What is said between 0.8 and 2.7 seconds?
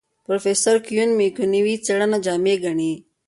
کیون میکونوی څېړنه جامع